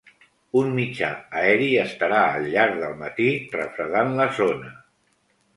Un 0.61 0.71
mitjà 0.77 1.09
aeri 1.41 1.67
estarà 1.83 2.23
al 2.29 2.49
llarg 2.55 2.81
del 2.85 2.97
matí 3.05 3.29
refredant 3.59 4.15
la 4.23 4.29
zona. 4.43 4.73